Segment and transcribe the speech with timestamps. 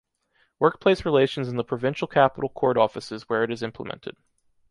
[0.57, 4.15] Workplace relations in the provincial capital court offices where it is implemented.